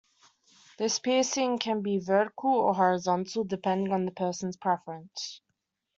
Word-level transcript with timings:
This 0.79 0.97
piercing 0.97 1.59
can 1.59 1.83
be 1.83 1.99
vertical 1.99 2.49
or 2.55 2.73
horizontal, 2.73 3.43
depending 3.43 3.93
on 3.93 4.05
the 4.05 4.11
person's 4.11 4.57
preference. 4.57 5.41